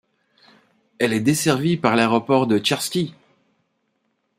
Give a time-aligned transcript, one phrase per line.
[0.97, 3.13] Elle est desservie par l'aéroport de Tcherski.